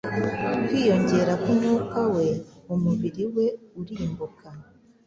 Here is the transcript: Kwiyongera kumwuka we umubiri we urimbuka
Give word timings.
Kwiyongera 0.65 1.33
kumwuka 1.43 1.99
we 2.15 2.27
umubiri 2.73 3.23
we 3.35 3.45
urimbuka 3.79 4.47